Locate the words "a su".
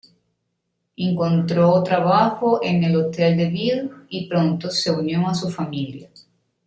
5.27-5.47